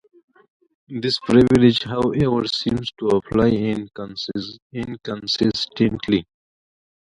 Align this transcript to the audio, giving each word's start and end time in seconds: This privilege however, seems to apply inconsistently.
This 0.89 1.19
privilege 1.19 1.83
however, 1.83 2.47
seems 2.47 2.91
to 2.97 3.05
apply 3.09 3.49
inconsistently. 3.51 6.25